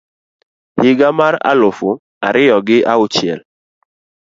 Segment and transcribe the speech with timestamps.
[0.81, 1.77] higa mar aluf
[2.27, 3.39] ariyo gi auchiel